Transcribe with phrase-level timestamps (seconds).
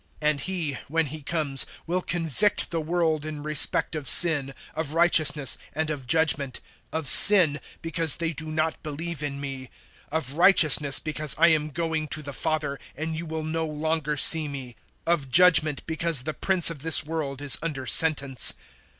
[0.23, 4.95] 016:008 And He, when He comes, will convict the world in respect of sin, of
[4.95, 6.59] righteousness, and of judgement;
[6.91, 9.69] 016:009 of sin, because they do not believe in me;
[10.11, 14.17] 016:010 of righteousness, because I am going to the Father, and you will no longer
[14.17, 14.75] see me;
[15.05, 18.55] 016:011 of judgement, because the Prince of this world is under sentence.